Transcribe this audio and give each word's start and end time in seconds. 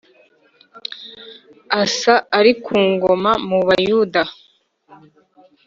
Asa 1.81 2.15
ari 2.37 2.51
ku 2.63 2.75
ngoma 2.91 3.31
mu 3.47 3.59
Buyuda 3.65 4.23